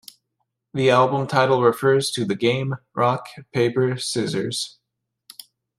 The 0.73 0.89
album 0.89 1.27
title 1.27 1.61
refers 1.61 2.09
to 2.13 2.25
the 2.25 2.33
game 2.35 2.73
rock-paper-scissors. 2.95 4.79